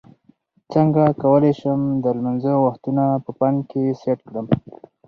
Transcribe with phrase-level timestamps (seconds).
[0.73, 4.47] څنګه کولی شم د لمانځه وختونه په فون کې سیټ کړم